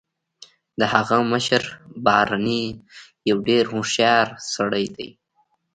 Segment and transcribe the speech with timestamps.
[0.79, 1.61] د هغه مشر
[2.05, 2.63] بارني
[3.29, 5.09] یو ډیر هوښیار سړی دی